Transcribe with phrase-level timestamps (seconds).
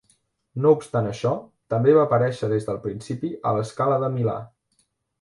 [0.63, 1.33] No obstant això,
[1.75, 4.43] també va aparèixer des del principi a la Scala de Milà.